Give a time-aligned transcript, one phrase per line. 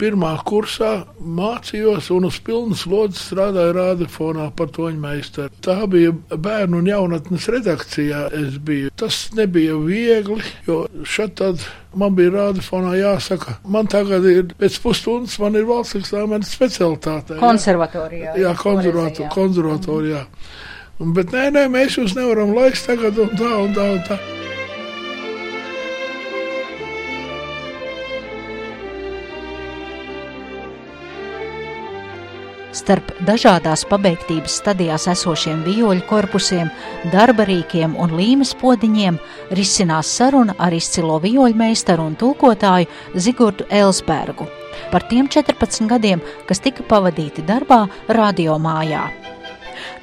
[0.00, 5.52] Pirmā kursā mācījos un uz pilnu slodzi strādāju radiofonā par toņu meistaru.
[5.60, 8.22] Tā bija bērnu un jaunatnes redakcijā.
[8.40, 8.88] Es biju.
[8.96, 11.60] Tas nebija viegli, jo šeit tad
[11.92, 17.36] man bija radiofonā jāsaka, man tagad ir pēc pusstundas, man ir valsts eksāmenes specialitāte.
[17.36, 17.44] jā.
[17.44, 18.36] Konservatorijā.
[18.40, 20.24] Jā, konservato, konservatorijā.
[21.00, 24.18] Un, Bet nē, nē, mēs jūs nevaram laist tagad un tā un tā un tā.
[32.80, 36.70] Starp dažādās pabeigtības stadijās esošiem vijoļu korpusiem,
[37.12, 39.18] darba rīkiem un līmes podiņiem
[39.58, 44.46] risinās saruna ar izcilo vijoļu meistaru un tulkotāju Zigurdu Elsbergu
[44.90, 49.10] par tiem 14 gadiem, kas tika pavadīti darbā radio mājā.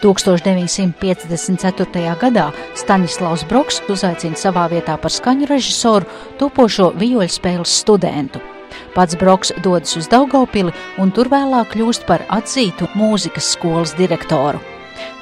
[0.03, 2.15] 1954.
[2.21, 6.05] gadā Staņislavs Broks uzaicina savā vietā par skaņu režisoru
[6.37, 8.39] topošo vijoļu spēles studentu.
[8.95, 14.61] Pats Broks dodas uz Daugopili un tur vēlāk kļūst par atzītu mūzikas skolas direktoru.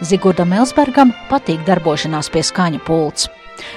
[0.04, 3.30] Zigurdam Elsbergam patīk darbošanās pie skaņa pults.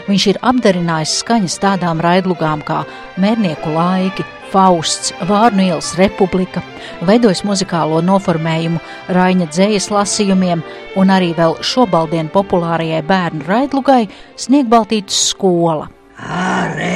[0.09, 2.83] Viņš ir apdarinājis skaņas tādām raidlugām kā
[3.23, 6.63] Mērnieku laiki, Fausts, Vārnu ielas republika,
[7.05, 8.81] veidojis muzikālo noformējumu
[9.13, 10.63] Raņa dzējas lasījumiem
[10.97, 14.07] un arī vēl šobaldien populārajai bērnu raidlugai
[14.41, 15.91] Sniegbaltītas skola.
[16.19, 16.95] Āre,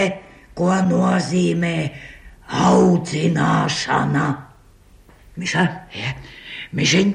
[0.56, 1.76] ko nozīmē
[2.52, 4.26] audzināšana?
[5.40, 6.14] Miša, ja.
[6.76, 7.12] Mišiņ,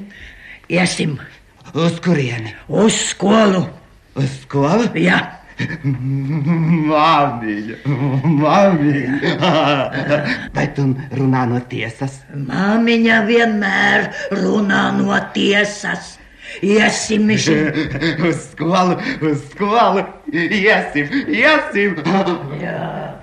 [0.70, 1.18] iesim
[1.74, 2.54] Uz kurieni?
[2.68, 3.66] uz skolu.
[4.18, 4.88] Uz skolu?
[4.98, 5.38] Jā,
[6.88, 7.76] Māmiņa,
[8.38, 9.32] māmiņa.
[10.54, 10.84] Vai tu
[11.18, 12.20] runā no tiesas?
[12.30, 14.08] māmiņa vienmēr
[14.38, 16.14] runā no tiesas.
[16.64, 17.58] Iesim, mišiņ.
[18.30, 20.06] Uz skolu, uz skolu.
[20.32, 21.98] Iesim, iesim.
[22.06, 23.17] Grazia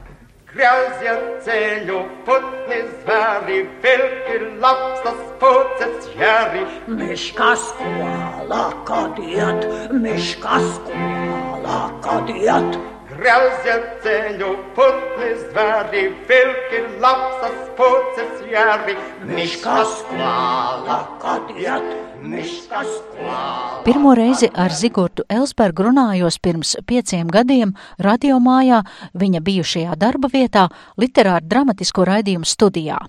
[1.44, 6.64] ceļu putni zvēri, vilki lapsas puces jāri.
[6.88, 12.95] Miška skola, kad iet, miška skola, kad iet.
[13.16, 18.98] Grazia ceļu putni zvēri, vilki lapsas puces jāri.
[19.30, 21.88] Miška skola, kad iet,
[22.20, 23.40] miška skola.
[23.88, 27.72] Pirmo reizi ar Zigordu Elsbergu runājos pirms pieciem gadiem
[28.04, 28.84] radiomājā
[29.16, 30.68] viņa bijušajā darba vietā
[31.00, 33.00] literāru dramatisko raidījumu studijā.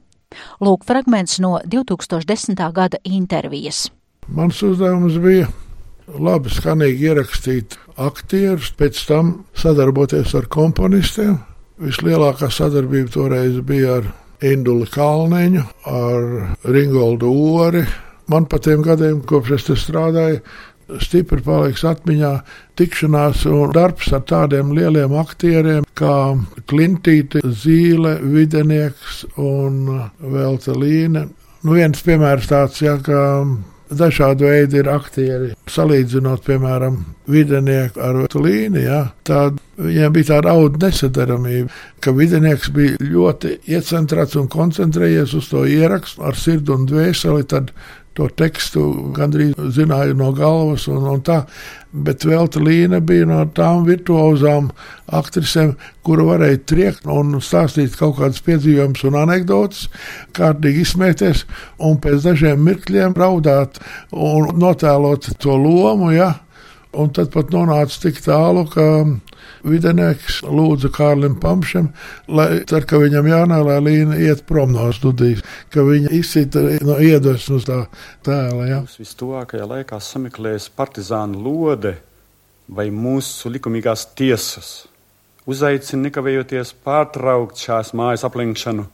[0.62, 2.62] Lūk, fragments no 2010.
[2.72, 3.88] gada intervijas.
[4.28, 5.50] Mans uzdevums bija
[6.06, 11.38] labi skanīgi ierakstīt aktierus, pēc tam sadarboties ar komponistiem.
[11.82, 14.08] Vislielākā sadarbība toreiz bija ar
[14.44, 16.24] Induli Kalniņu, ar
[16.68, 17.84] Ringoldu Ori.
[18.32, 20.40] Man pa tiem gadiem, kopš es te strādāju,
[21.02, 22.32] stipri paliks atmiņā
[22.78, 26.36] tikšanās un darbs ar tādiem lieliem aktieriem kā
[26.70, 29.82] Klintīte, Zīle, Videnieks un
[30.20, 31.26] Velta Līne.
[31.64, 33.18] Nu, viens piemērs tāds, ja, ka
[33.91, 35.52] dažādi veidi ir aktieri.
[35.70, 36.98] Salīdzinot, piemēram,
[37.30, 41.70] vidinieku ar līniju, ja, tad viņiem bija tāda auga nesadarāmība,
[42.00, 47.47] ka vidinieks bija ļoti iecentrēts un koncentrējies uz to ierakstu ar sirdi un dvēseli.
[47.50, 47.72] Tad
[48.16, 48.82] to tekstu
[49.16, 51.43] gandrīz zināju no galvas, un, un tā,
[51.93, 54.71] bet Velta Līna bija no tām virtuozām
[55.16, 55.75] aktrisēm,
[56.06, 59.87] kura varēja triekt un stāstīt kaut kādas piedzīvojumus un anekdotas,
[60.37, 61.44] kārtīgi izsmēties,
[61.84, 63.81] un pēc dažiem mirkļiem raudāt
[64.12, 66.12] un notēlot to lomu.
[66.16, 66.33] Ja?
[66.96, 68.84] Un tad pat nonāca tik tālu, ka
[69.66, 71.90] vidinieks lūdza Kārlim Pamšam,
[72.28, 76.98] lai, tad, ka viņam jānāk, lai Līna iet prom no studijas, ka viņa izsita no
[77.02, 77.82] iedvesmas tā
[78.26, 78.66] tēla.
[78.70, 78.80] Ja?
[78.86, 81.96] Jūs vistuvākajā laikā sameklējat partizānu lode
[82.68, 84.74] vai mūsu likumīgās tiesas.
[85.46, 88.88] Uzaicinu nekavējoties pārtraukt šās mājas aplenkšanu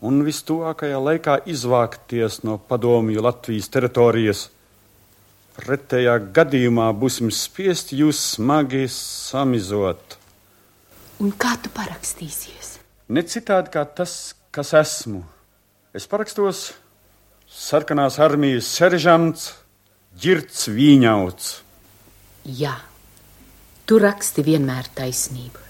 [0.00, 4.48] un vistuvākajā laikā izvākties no padomju Latvijas teritorijas.
[5.58, 10.16] Pretējā gadījumā būsim spiesti jūs smagi samizot.
[11.20, 12.78] Un kā tu parakstīsies?
[13.10, 15.24] Ne citādi kā tas, kas esmu.
[15.92, 16.70] Es parakstos
[17.50, 19.50] sarkanās armijas seržants
[20.20, 21.50] Girts Vīņauts.
[22.56, 22.76] Jā,
[23.84, 25.66] tu raksti vienmēr taisnību.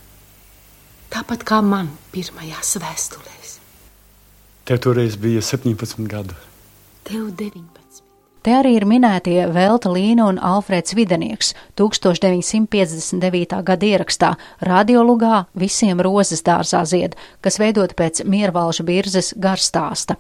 [1.11, 3.57] Tāpat kā man pirmajās vēstulēs.
[4.69, 6.37] Tev toreiz bija 17 gadi.
[7.09, 7.80] Tev 19.
[8.41, 13.59] Te arī ir minētie Velta Līna un Alfrēds Videnieks 1959.
[13.69, 14.31] gada ierakstā
[14.65, 20.17] radiolugā Visiem rozes dārzā zied, kas veidot pēc Miervalža birzes garstāsta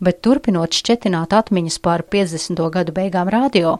[0.00, 2.62] bet turpinot šķetināt atmiņas par 50.
[2.74, 3.78] gadu beigām radio,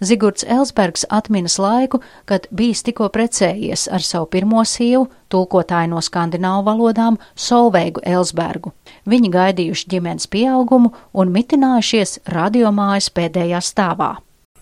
[0.00, 6.66] Zigurds Elsbergs atminas laiku, kad bijis tikko precējies ar savu pirmo sievu, tulkotāju no skandināvu
[6.68, 8.74] valodām Solveigu Elsbergu.
[9.08, 14.14] Viņi gaidījuši ģimenes pieaugumu un mitinājušies radiomājas pēdējā stāvā.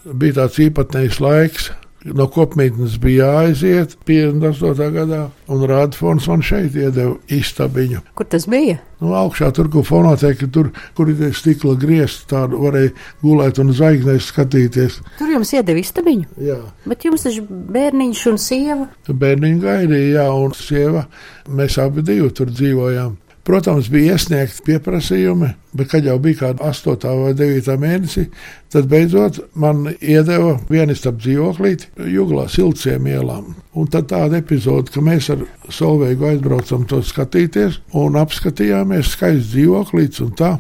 [0.05, 1.71] Bija tāds īpatnējs laiks,
[2.01, 4.87] No kopmītnes bija jāaiziet 58.
[4.95, 5.19] gadā,
[5.53, 8.01] un Rādfons man šeit iedeva istabiņu.
[8.17, 8.79] Kur tas bija?
[9.03, 14.31] Nu, augšā tur, kur fonoteka, tur, kur ir stikla griezts, tādu varēja gulēt un zvaigznēs
[14.33, 15.01] skatīties.
[15.19, 16.29] Tur jums iedeva istabiņu?
[16.49, 16.59] Jā.
[16.89, 18.89] Bet jums taču bērniņš un sieva?
[19.09, 21.05] Bērniņu gaidīja, jā, un sieva.
[21.53, 23.19] Mēs abi divi tur dzīvojām.
[23.45, 27.07] Protams, bija iesniegti pieprasījumi, bet, kad jau bija kāda 8.
[27.23, 27.71] vai 9.
[27.81, 28.27] mēnesī,
[28.73, 33.55] tad beidzot man iedeva vienu starp dzīvoklīti Juglā Silciem ielām.
[33.81, 40.21] Un tad tāda epizode, ka mēs ar Solveigu aizbraucam to skatīties un apskatījāmies skaists dzīvoklīts
[40.27, 40.53] un tā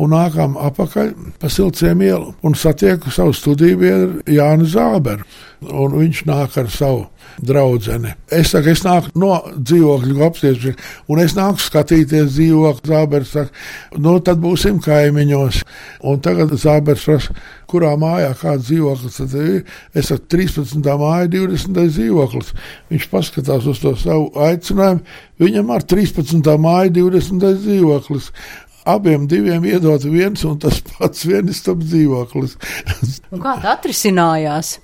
[0.00, 5.26] un nākām apakaļ pa siltiem ielu un satieku savu studiju biedru Jānu Zāberu.
[5.60, 7.02] Un viņš nāk ar savu
[7.44, 7.98] draugu.
[8.32, 12.88] Es saku, es nāku no dzīvokļa apsties, un es nāku skatīties dzīvokli.
[12.90, 13.52] Zābers saka,
[14.00, 15.60] nu tad būsim kaimiņos.
[16.08, 17.36] Un tagad Zābers prasa,
[17.70, 19.60] kurā mājā kāds dzīvoklis tad ir.
[19.92, 20.80] Es saku, 13.
[21.00, 21.84] māja, 20.
[21.92, 22.54] dzīvoklis.
[22.90, 25.04] Viņš paskatās uz to savu aicinājumu.
[25.40, 26.56] Viņam ar 13.
[26.60, 27.46] māja, 20.
[27.66, 28.32] dzīvoklis
[28.94, 32.56] abiem diviem iedot viens un tas pats vienistabs dzīvoklis.
[33.40, 34.78] Kā tā atrisinājās?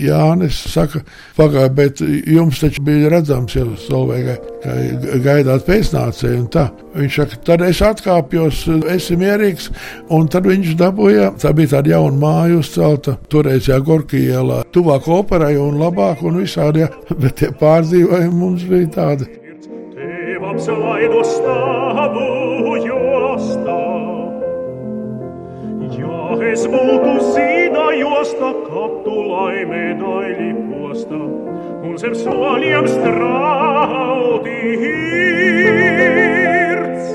[0.00, 1.02] Jānis saka,
[1.36, 4.76] pagāja, bet jums taču bija redzams, jau Solveigai, ka
[5.22, 6.64] gaidāt pēcnācēju un tā.
[6.96, 8.62] Viņš saka, tad es atkāpjos,
[8.94, 9.68] esi mierīgs,
[10.16, 15.78] un tad viņš dabūja, tā bija tāda jauna māja uzcelta, toreizajā Gorkijēlā, tuvāk operai un
[15.82, 19.28] labāk un visādi, ja, bet tie pārdzīvojumi mums bija tādi.
[19.92, 22.41] Tev apsalaido stāvu
[26.50, 31.20] es būtu zīda josta, kad tu laimē daļi posta,
[31.86, 37.10] un zem soļiem strauti hirts.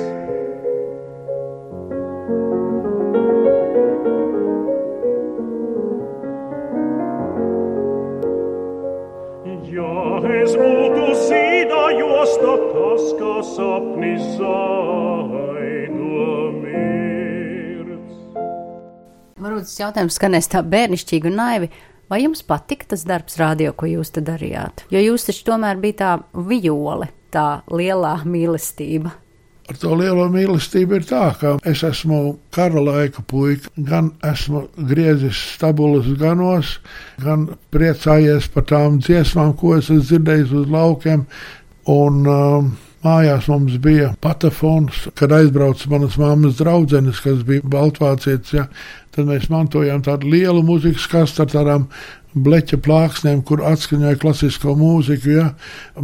[9.77, 14.37] Ja es būtu zīda josta, tas kā sapnis
[19.61, 21.69] Tas jautājums skanēs tā bērnišķīgi un naivi.
[22.07, 24.85] Vai jums patika tas darbs, rādio, ko jūs te darījāt?
[24.93, 26.11] Jo jūs taču tomēr bija tā
[26.47, 29.11] viole, tā lielā mīlestība.
[29.67, 35.41] Ar to lielo mīlestību ir tā, ka es esmu kara laika puika, gan esmu griezis
[35.57, 36.77] stabulas ganos,
[37.19, 41.25] gan priecājies par tām dziesmām, ko es esmu dzirdējis uz laukiem.
[41.91, 42.71] Un, um,
[43.05, 48.55] Mājās mums bija patafons, kad aizbrauca manas mammas draudzenes, kas bija Baltvācietis.
[48.57, 48.65] Ja,
[49.13, 51.85] tad mēs mantojām tādu lielu mūzikas kastu ar tādām
[52.43, 55.47] bleķa plāksnēm, kur atskaņoja klasisko mūziku, ja,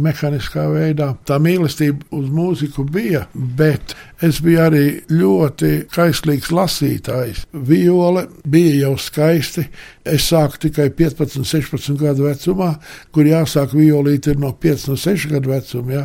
[0.00, 1.12] mehāniskā veidā.
[1.28, 3.94] Tā mīlestība uz mūziku bija, bet
[4.24, 7.44] es biju arī ļoti kaislīgs lasītājs.
[7.52, 9.66] Viole bija jau skaisti.
[10.04, 12.74] Es sāku tikai 15, 16 gadu vecumā,
[13.14, 15.94] kur jāsāk violīt ir no 5, no 6 gadu vecuma.
[15.94, 16.04] Ja.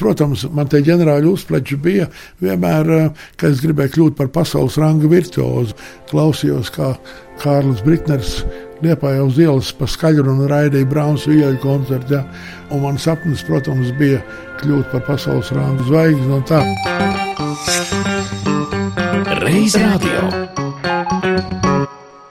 [0.00, 2.08] Protams, man te ģenerāļu uzpleči bija
[2.44, 5.76] vienmēr, eh, ka es gribēju kļūt par pasaules ranga virtuozu.
[6.10, 6.94] Klausījos, kā
[7.38, 8.42] Kārlis Britners
[8.78, 12.14] Liepā jau uz ielas pa skaļru un raidīja Brauns vieļu koncertu.
[12.14, 12.22] Ja?
[12.70, 14.20] Un mans sapnis, protams, bija
[14.60, 16.62] kļūt par pasaules rāmu zvaigzni un tā.
[19.42, 20.30] Reiz radio.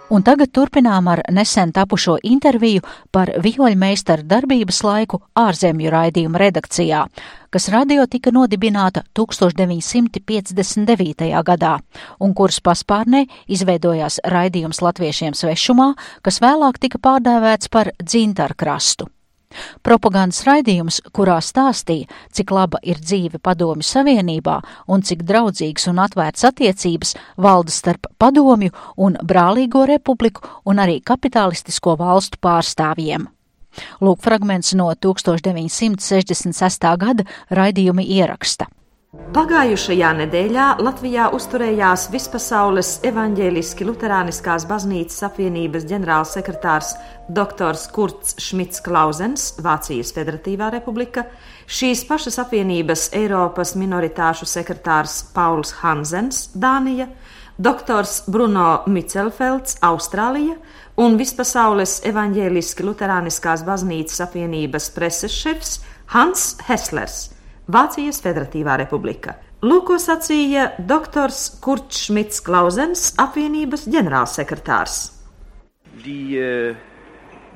[0.07, 2.79] Un tagad turpinām ar nesen tapušo interviju
[3.11, 7.11] par vijoļmeistaru darbības laiku ārzemju raidījuma redakcijā,
[7.51, 11.27] kas radio tika nodibināta 1959.
[11.51, 11.75] gadā,
[12.23, 15.91] un kuras paspārnē izveidojās raidījums latviešiem svešumā,
[16.23, 19.11] kas vēlāk tika pārdēvēts par dzintarkrastu.
[19.86, 24.58] Propagandas raidījums, kurā stāstīja, cik laba ir dzīve Padomju Savienībā
[24.92, 28.74] un cik draudzīgas un atvērtas attiecības valda starp Padomju
[29.08, 33.30] un Brālīgo republiku un arī kapitalistisko valstu pārstāvjiem.
[34.01, 36.89] Lūk, fragments no 1966.
[36.98, 38.68] gada raidījuma ieraksta.
[39.17, 46.91] Pagājušajā nedēļā Latvijā uzturējās Vispasaules evaņģēliski Luterāniskās baznīcas apvienības ģenerālsekretārs
[47.33, 47.74] dr.
[47.93, 51.25] Kurts Šmits Klausens, Vācijas Federatīvā republika,
[51.65, 57.09] šīs pašas apvienības Eiropas minoritāšu sekretārs Pauls Hansens, Dānija,
[57.57, 60.59] doktors Bruno Micelfelds, Austrālija
[61.01, 65.79] un Vispasaules evaņģēliski luterāniskās baznīcas apvienības preses šefs
[66.13, 67.37] Hans Heslers,
[67.67, 69.36] Vācijas Federatīvā republika.
[69.59, 74.95] Lūko sacīja doktors Kurts Šmits Klausens, apvienības ģenerālsekretārs.
[76.05, 76.75] Die äh,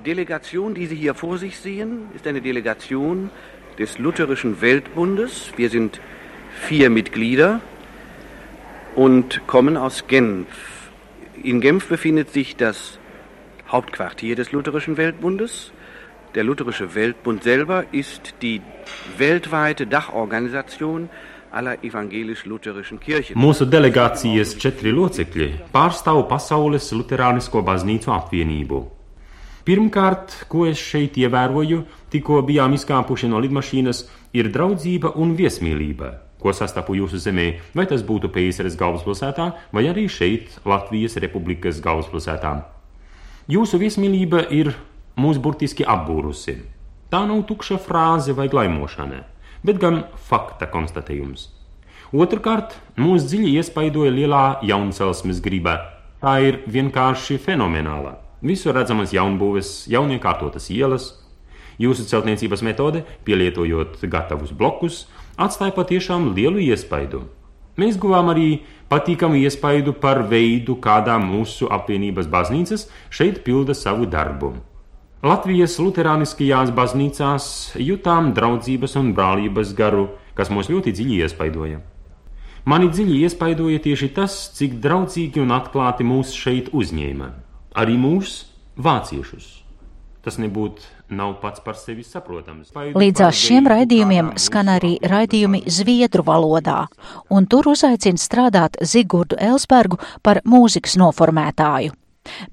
[0.05, 3.29] Delegation, die Sie hier vor sich sehen, ist eine Delegation
[3.79, 5.53] des Lutherischen Weltbundes.
[5.55, 6.01] Wir sind
[6.67, 7.61] vier Mitglieder
[8.95, 10.89] und kommen aus Genf.
[11.41, 12.99] In Genf befindet sich das
[13.69, 15.71] Hauptquartier des Lutherischen Weltbundes.
[16.33, 18.61] Der Lutherische Weltbund selber ist die
[19.17, 21.09] weltweite Dachorganisation
[21.51, 23.35] aller evangelisch-lutherischen Kirchen.
[23.35, 28.79] Mūsu delegācijas četri locekļi pārstāv Pasaules Luterānisko baznīcu apvienību.
[29.67, 31.81] Pirmkārt, ko es šeit ievēroju,
[32.15, 38.07] tikko bijām izkāpuši no lidmašīnas, ir draudzība un viesmīlība, ko sastapu jūsu zemē, vai tas
[38.07, 42.55] būtu PSRS galvaspilsētā, vai arī šeit, Latvijas Republikas galvaspilsētā.
[43.51, 44.71] Jūsu viesmīlība ir
[45.21, 46.57] mūs burtiski apbūrusi.
[47.11, 49.23] Tā nav tukša frāze vai glaimošana,
[49.67, 51.49] bet gan fakta konstatējums.
[52.11, 55.77] Otrakārt, mūs dziļi iespaidoja lielā jauncelsmes griba.
[56.19, 58.17] Tā ir vienkārši fenomenāla.
[58.43, 61.11] Visur redzamas jaunbūves, jauniekārtotas ielas.
[61.81, 65.05] Jūsu celtniecības metode, pielietojot gatavus blokus,
[65.37, 67.23] atstāja patiešām lielu iespaidu.
[67.79, 68.49] Mēs guvām arī
[68.91, 74.57] patīkamu iespaidu par veidu, kādā mūsu apvienības baznīcas šeit pilda savu darbu.
[75.21, 77.45] Latvijas Lutāniskajās baznīcās
[77.77, 81.77] jutām draudzības un brālības garu, kas mūs ļoti dziļi iespaidoja.
[82.65, 87.29] Mani dziļi iespaidoja tieši tas, cik draudzīgi un atklāti mūs šeit uzņēma.
[87.77, 88.33] Arī mūs,
[88.81, 89.61] vāciešus.
[90.25, 92.73] Tas nebūtu nav pats par sevi saprotams.
[92.73, 96.87] Līdzās šiem raidījumiem skan arī raidījumi zviedru valodā,
[97.29, 101.93] un tur uzaicina strādāt Zigurdu Elsbergu par mūzikas noformētāju.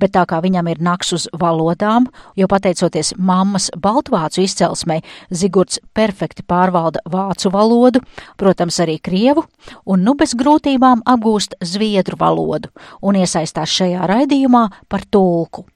[0.00, 2.08] Bet tā kā viņam ir naks uz valodām,
[2.38, 8.02] jo pateicoties mammas baltvācu izcelsmei, Zigurds perfekti pārvalda vācu valodu,
[8.40, 9.44] protams, arī krievu,
[9.86, 12.72] un nu bez grūtībām apgūst zviedru valodu
[13.02, 15.66] un iesaistās šajā raidījumā par tulku.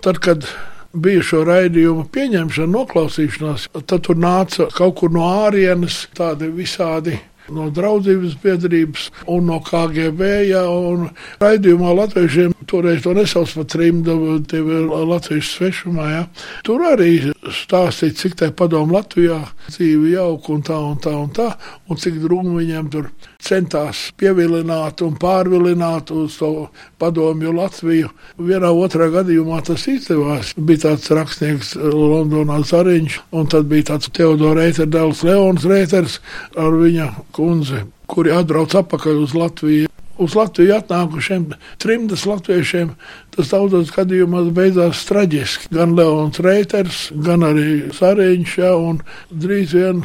[0.00, 0.46] Tad, kad
[0.92, 7.18] bija šo raidījumu pieņemšana, noklausīšanās, tad tur nāca kaut kur no ārienes tādi visādi
[7.50, 10.30] no draudzības biedrības un no KGB.
[10.52, 11.08] Jā, un
[11.42, 14.16] raidījumā latviešiem toreiz to nesauc par trimdu,
[14.48, 16.08] tie ir latviešu svešumā.
[16.12, 16.22] Jā.
[16.66, 21.48] Tur arī stāstīja, cik tā padomu Latvijā dzīve jauka un tā un tā un tā,
[21.90, 23.10] un cik drūmi viņiem tur
[23.42, 26.68] centās pievilināt un pārvilināt uz to
[27.02, 28.12] padomju Latviju.
[28.38, 30.54] Vienā otrā gadījumā tas izdevās.
[30.56, 36.20] Bija tāds rakstnieks Londonā Zariņš, un tad bija tāds Teodora Reiterdēls Leons Reiters
[36.58, 39.90] ar viņa kundzi, kuri atbrauc atpakaļ uz Latviju.
[40.22, 41.46] Uz Latviju atnākušiem
[41.82, 42.92] trimdas latviešiem
[43.32, 45.70] tas daudzos gadījumos beidzās traģiski.
[45.72, 49.00] Gan Leons Reiters, gan arī Sariņš, ja, un
[49.32, 50.04] drīz vien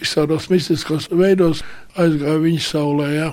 [0.00, 1.62] visādos mistiskos veidos
[1.94, 3.08] aizgāja viņa saulē.
[3.14, 3.30] Ja.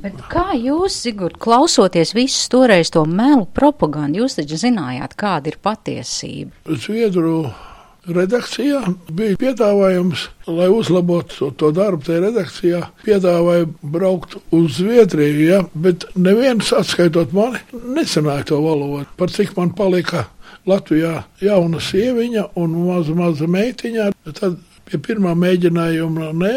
[0.00, 5.58] Bet kā jūs, Sigurd, klausoties visus toreiz to melu propagandu, jūs taču zinājāt, kāda ir
[5.62, 6.54] patiesība?
[6.78, 7.50] Zviedru
[8.16, 8.80] redakcijā
[9.16, 16.06] bija piedāvājums, lai uzlabotu to, to darbu tajā redakcijā, piedāvāja braukt uz Zviedriju, ja, bet
[16.14, 19.06] neviens, atskaitot mani, nesanāja to valodu.
[19.20, 20.26] Par cik man palika
[20.68, 24.58] Latvijā jauna sieviņa un maza, maza meitiņa, tad
[24.90, 26.54] Pie pirmā mēģinājuma nē,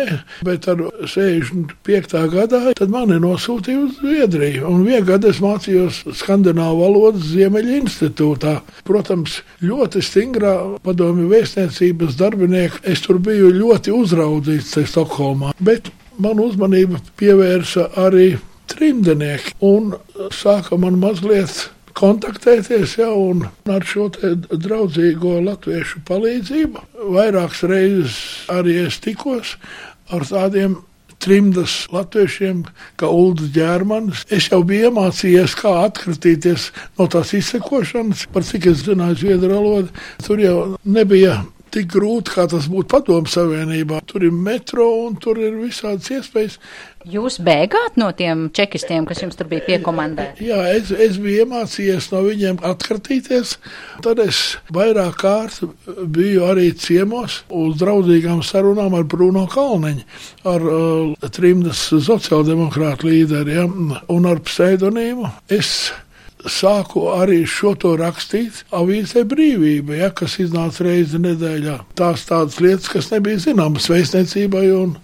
[0.47, 2.15] bet ar 65.
[2.33, 4.63] gadā mani nosūtīja uz Zviedriju.
[4.71, 8.55] Un vienu gadu es mācījos skandināvu valodas Ziemeļa institūtā.
[8.87, 12.81] Protams, ļoti stingrā padomju vēstniecības darbinieka.
[12.89, 18.33] Es tur biju ļoti uzraudzīts Stokholmā, bet man uzmanību pievērsa arī
[18.73, 19.93] trimdenieki un
[20.33, 23.17] sāka man mazliet kontaktēties jau
[23.69, 26.87] ar šo draudzīgo latviešu palīdzību.
[27.13, 28.17] Vairākas reizes
[28.51, 29.57] arī es tikos
[30.13, 30.79] ar tādiem
[31.23, 32.65] trimdas latviešiem,
[32.99, 34.25] kā Ulrichs Ģērmanis.
[34.33, 36.69] Es jau biju iemācījies, kā atkritīties
[36.99, 40.05] no tās izsekošanas, par cik es zināju zviedru valodu.
[40.25, 41.39] Tur jau nebija
[41.73, 44.01] tik grūti, kā tas būtu padomu savienībā.
[44.09, 46.59] Tur ir metro un tur ir visādas iespējas.
[47.09, 50.45] Jūs bēgāt no tiem čekistiem, kas jums tur bija piekomandēti?
[50.47, 53.57] Jā, es, es biju iemācījies no viņiem atkratīties.
[54.05, 54.39] Tad es
[54.73, 55.59] vairāk kārt
[56.15, 60.07] biju arī ciemos uz draudzīgām sarunām ar Bruno Kalniņu,
[60.47, 65.27] ar uh, trimdas sociāldemokrātu līderi ja, un ar pseidonīmu.
[65.51, 65.91] Es
[66.49, 71.77] sāku arī šo to rakstīt avīzē brīvība, ja, kas iznāca reizi nedēļā.
[71.99, 74.97] Tās tādas lietas, kas nebija zināmas vēstniecībai un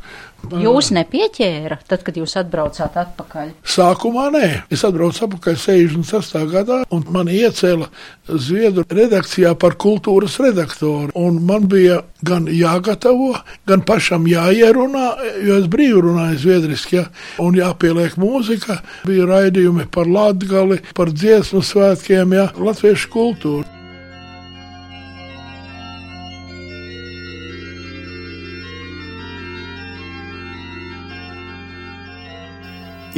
[0.50, 3.52] Jūs nepieķēra, tad, kad jūs atbraucāt atpakaļ?
[3.70, 6.46] Sākumā nē, es atbraucu atpakaļ 68.
[6.50, 7.90] gadā, un man iecēla
[8.30, 11.10] Zviedru redakcijā par kultūras redaktoru.
[11.18, 13.32] Un man bija gan jāgatavo,
[13.70, 15.08] gan pašam jāierunā,
[15.46, 17.08] jo es brīvi runāju zviedriski, ja,
[17.42, 18.80] un jāpieliek mūzika.
[19.10, 23.79] Bija raidījumi par latgali, par dziesmu svētkiem, ja, latviešu kultūru.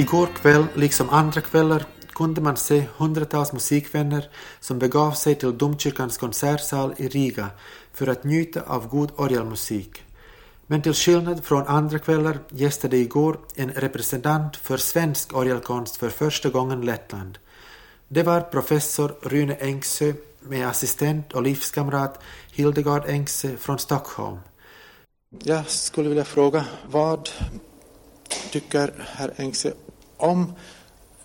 [0.02, 4.30] Igår kväll, liksom andra kvällar, kunde man se hundratals musikvänner
[4.60, 7.50] som begav sig till domkyrkans konsertsal i Riga
[7.94, 10.04] för att njuta av god orgelmusik.
[10.68, 16.50] Men till skillnad från andra kvällar gästade igår en representant för svensk orgelkonst för första
[16.50, 17.38] gången Lettland.
[18.08, 22.20] Det var professor Rune Engsö med assistent och livskamrat
[22.52, 24.38] Hildegard Engsö från Stockholm.
[25.44, 27.30] Jag skulle vilja fråga, vad
[28.52, 29.72] tycker herr Engsö
[30.22, 30.54] om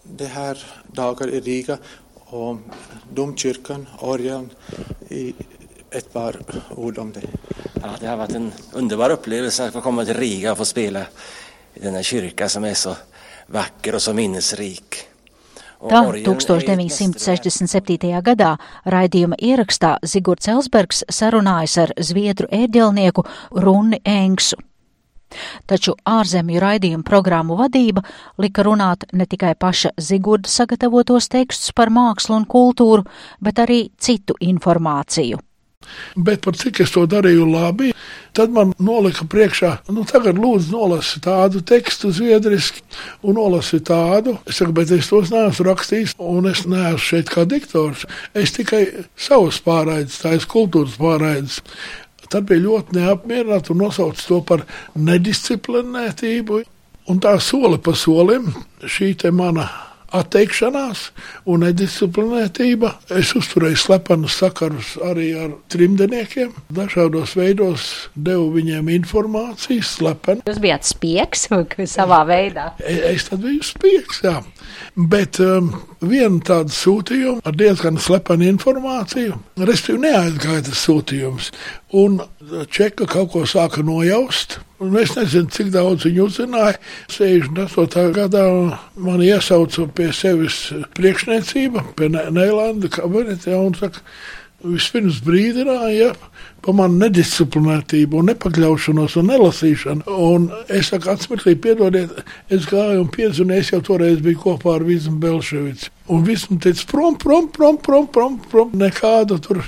[0.03, 1.79] det här dagar i Riga
[2.15, 2.57] och
[3.13, 4.51] domkyrkan, orgeln,
[5.09, 5.35] i
[5.91, 6.37] ett par
[6.77, 7.23] ord om det?
[7.83, 11.01] Ja, det har varit en underbar upplevelse att få komma till Riga och få spela
[11.75, 12.97] i denna kyrka som är så
[13.47, 15.09] vacker och så minnesrik.
[15.77, 18.23] Tā 1967.
[18.25, 18.55] gadā
[18.89, 24.57] raidījuma ierakstā Zigords Elsbergs sarunājas ar zviedru ēģelnieku Runni Engsu.
[25.67, 28.05] Taču ārzemju raidījumu programmu vadība
[28.43, 33.05] lika runāt ne tikai paša Zigurda sagatavotos tekstus par mākslu un kultūru,
[33.41, 35.43] bet arī citu informāciju.
[36.17, 37.93] Bet par cik es to darīju labi,
[38.37, 42.83] tad man nolika priekšā, nu, tagad lūdzu, nolasi tādu tekstu zviedriski,
[43.23, 44.37] un nolasi tādu.
[44.49, 48.07] Es saku, bet es tos neesmu rakstījis, un es neesmu šeit kā diktors.
[48.35, 48.83] Es tikai
[49.29, 51.61] savus pārraides, tā ir kultūras pārraides.
[52.33, 54.65] Tad bija ļoti neapmierināti un nosauca to par
[54.99, 56.63] nedisciplinētību.
[57.07, 58.49] Un tā soli pa solim
[58.83, 59.69] šī mana
[60.15, 61.11] atteikšanās
[61.51, 62.93] un nedisciplinētība.
[63.19, 66.53] Es uzturēju slepenus sakarus arī ar trimdeniekiem.
[66.75, 70.45] Dažādos veidos devu viņiem informāciju, slepeni.
[70.47, 71.47] Jūs bijāt spiegs
[71.97, 72.71] savā veidā.
[72.81, 74.39] Es, es tad biju spiegs, jā.
[74.97, 81.51] Bet um, vienu tādu sūtījumu ar diezgan slepenu informāciju, respektīvi neaizgāja tas sūtījums.
[81.97, 82.19] Un
[82.71, 84.59] Čeka kaut ko sāka nojaust.
[84.85, 86.77] Un es nezinu, cik daudz viņi uzzināja.
[87.09, 88.11] 68.
[88.17, 88.45] gadā
[89.01, 90.67] man iesauca pie sevis
[90.99, 94.05] priekšniecība, pie Neilanda kabinetā un saka,
[94.67, 96.13] vispirms brīdināja
[96.65, 100.07] par manu nedisciplinētību, nepakļaušanos un nelasīšanu.
[100.29, 104.87] Un es saku, atmirklī, piedodiet, es gāju un piedzinu, es jau toreiz biju kopā ar
[104.89, 105.93] Vizmu Belševicu.
[106.13, 109.63] Un Vizmu teica, prom, prom, prom, prom, prom, prom, nekāda tur.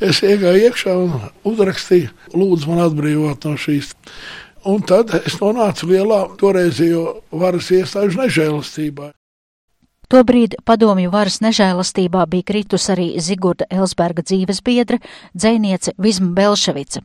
[0.00, 3.92] Es iegāju iekšā un uzrakstīju, lūdzu, man atbrīvot no šīs.
[4.64, 7.04] Un tad es nonācu lielā toreizējo
[7.36, 9.10] varas iestāžu nežēlastībā.
[10.10, 14.98] Tobrīd padomju varas nežēlastībā bija kritus arī Zigurda Elsberga dzīves biedre,
[15.36, 17.04] dzēniece Vizma Belševica.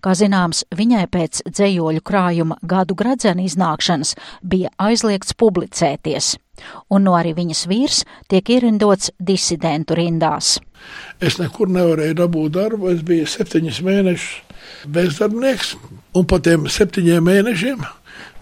[0.00, 6.36] Kā zināms, viņai pēc dzējoļu krājuma gadu gradzena iznākšanas bija aizliegts publicēties,
[6.90, 10.56] un no arī viņas vīrs tiek ierindots disidentu rindās.
[11.20, 15.76] Es nekur nevarēju dabūt darbu, es biju septiņus mēnešus bezdarbnieks,
[16.18, 17.86] un pa tiem septiņiem mēnešiem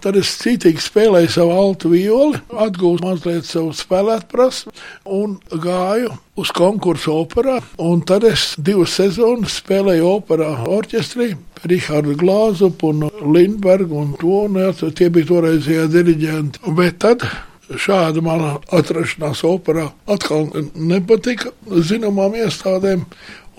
[0.05, 4.75] Tad es citīgi spēlēju savu altu violi, atgūstu mazliet savu spēlēt prasmu
[5.09, 7.55] un gāju uz konkursu operā.
[7.81, 11.31] Un tad es divas sezonas spēlēju operā orķestrī.
[11.65, 16.61] Rihardu Glāzupu un Lindbergu un to, un jā, tie bija toreizie diriģenti.
[16.77, 17.25] Bet tad
[17.71, 23.07] šāda mana atrašanās operā atkal nepatika zināmām iestādēm.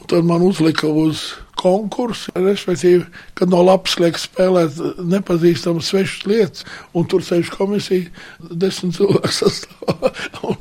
[0.06, 7.08] Tad man uzlika uz konkursu, respektīvi, kad no lapas liek spēlēt nepazīstamas svešas lietas, un
[7.10, 8.12] tur sēž komisija,
[8.52, 10.12] desmit cilvēku sastāvā.
[10.46, 10.60] Un,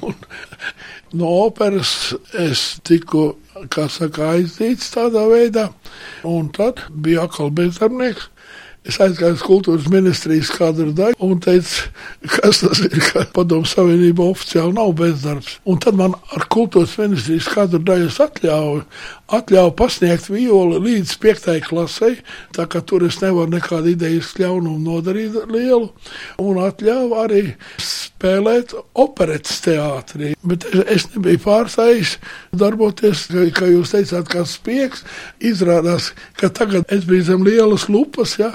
[0.00, 0.14] un
[1.20, 3.34] no operas es tiku,
[3.72, 5.66] kā saka, aizdīts tādā veidā,
[6.24, 8.30] un tad bija atkal bezdarbnieks.
[8.86, 11.88] Es aizgāju uz kultūras ministrijas kadru daļu un teicu,
[12.36, 15.56] kas tas ir, ka padomu savienība oficiāli nav bezdarbs.
[15.66, 18.84] Un tad man ar kultūras ministrijas kadru daļu atļauju,
[19.36, 22.12] atļauju pasniegt violi līdz piektajai klasei,
[22.54, 25.90] tā kā tur es nevaru nekādu idejas ļaunumu nodarīt lielu,
[26.42, 27.42] un atļauju arī
[27.82, 30.34] spēlēt operetes teātrī.
[30.46, 32.16] Bet es, es nebiju pārstājis
[32.56, 35.04] darboties, kā jūs teicāt, kā spiegs.
[35.42, 38.54] Izrādās, ka tagad es biju zem lielas lupas, ja,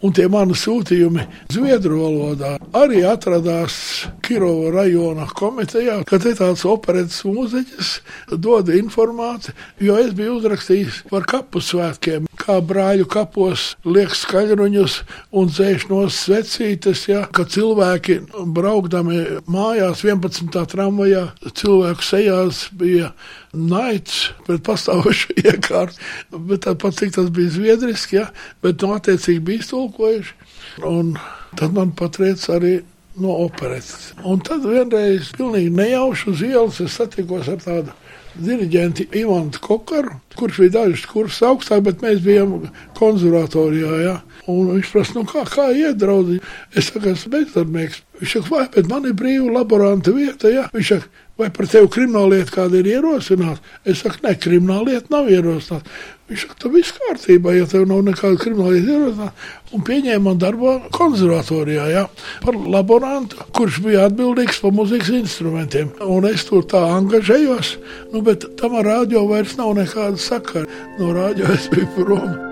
[0.00, 3.74] Un tie mani sūtījumi zviedru valodā arī atradās
[4.24, 7.90] Kirova rajona komitejā, ka te tāds operetes mūziķis
[8.40, 9.52] dod informāciju,
[9.84, 14.96] jo es biju uzrakstījis par kapu svētkiem, kā brāļu kapos liek skaļruņus
[15.36, 18.20] un dzēš no svecītes, ja, ka cilvēki
[18.56, 20.56] braukdami mājās 11.
[20.72, 21.26] tramvajā,
[21.60, 23.12] cilvēku sejās bija
[23.52, 25.98] naids pret pastāvošu iekārtu,
[26.48, 28.28] bet tāpat cik tas bija zviedriski, ja,
[28.62, 30.34] bet no attiecīgi bija iztulkojuši.
[30.84, 31.16] Un
[31.56, 32.82] tad man patriec arī
[33.16, 34.14] no operetes.
[34.24, 37.92] Un tad vienreiz pilnīgi nejauši uz ielas es satikos ar tādu
[38.40, 43.96] diriģenti Ivanu Kokaru, kurš bija dažus kursus augstāk, bet mēs bijām konservatorijā.
[44.04, 44.20] Ja?
[44.46, 46.38] Un viņš prasa, nu kā, kā iedraudzi?
[46.72, 48.04] Es saku, esmu bezdarbnieks.
[48.20, 50.48] Viņš saka, vai, bet man ir brīva laboranta vieta.
[50.48, 50.68] Ja?
[50.72, 53.62] Viņš saka, vai par tevi krimināllieta kāda ir ierosināta?
[53.84, 55.88] Es saku, ne, krimināllieta nav ierosināta.
[56.30, 59.48] Viņš saka, tas viss kārtībā, ja tev nav nekāda krimināllieta ierosināta.
[59.74, 62.04] Un pieņēma man darbā konservatorijā, ja,
[62.44, 65.90] par laborantu, kurš bija atbildīgs par muzikas instrumentiem.
[66.06, 67.74] Un es tur tā angažējos,
[68.12, 70.68] nu, bet tam ar rādio vairs nav nekāda sakara.
[71.00, 72.49] No rādio es biju prom.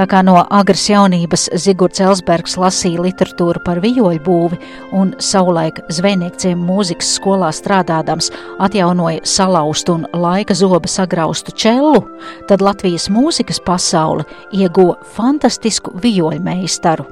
[0.00, 4.58] Tā kā no agras jaunības Zigorts Elsbergs lasīja literatūru par vijoļu būvi
[4.96, 8.30] un savulaik zvejniekciem mūzikas skolā strādādams
[8.64, 12.00] atjaunoja salaustu un laika zoba sagraustu čellu,
[12.48, 14.24] tad Latvijas mūzikas pasaule
[14.56, 17.04] ieguva fantastisku vijoļu meistaru.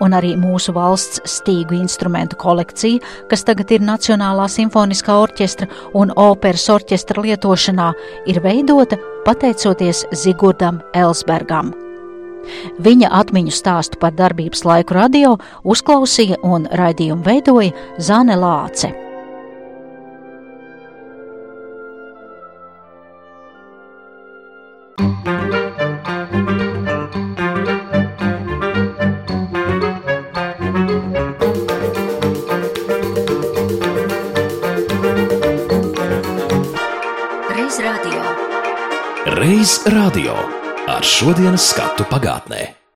[0.00, 6.64] Un arī mūsu valsts stīgu instrumentu kolekcija, kas tagad ir Nacionālā simfoniskā orķestra un operas
[6.72, 7.92] orķestra lietošanā,
[8.24, 8.96] ir veidota
[9.28, 11.74] pateicoties Zigurdam Elsbergam.
[12.82, 18.92] Viņa atmiņu stāstu par darbības laiku radio uzklausīja un raidījumu veidoja Zane Lāce.
[39.42, 40.61] Reiz radio
[40.92, 42.81] ar šodienas skatu pagātnē.